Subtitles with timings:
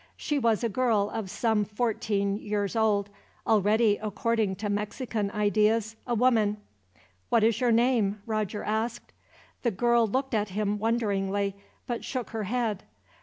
[0.17, 3.11] She was a girl of some fourteen years old,
[3.45, 6.57] already, according to Mexican ideas, a woman.
[7.29, 9.13] "What is your name?" Roger asked.
[9.61, 11.53] The girl looked at him wonderingly,
[11.85, 12.81] but shook her head.